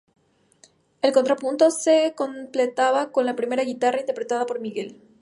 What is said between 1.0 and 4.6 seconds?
El contrapunto se completaba con la primera guitarra, interpretada por